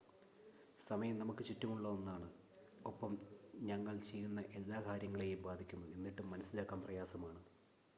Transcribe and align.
സമയം 0.87 1.19
നമുക്ക് 1.19 1.43
ചുറ്റുമുള്ള 1.45 1.87
ഒന്നാണ് 1.87 2.27
ഒപ്പം 2.85 3.13
ഞങ്ങൾ 3.63 3.97
ചെയ്യുന്ന 4.09 4.41
എല്ലാ 4.53 4.79
കാര്യങ്ങളെയും 4.81 5.41
ബാധിക്കുന്നു 5.41 5.87
എന്നിട്ടും 5.95 6.31
മനസ്സിലാക്കാൻ 6.31 6.81
പ്രയാസമാണ് 6.81 7.41